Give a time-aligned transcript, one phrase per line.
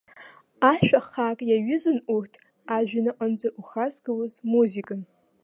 [0.71, 2.33] Ашәа хаак иаҩызан урҭ,
[2.75, 5.01] ажәҩан аҟынӡа ухазгалоз музикан.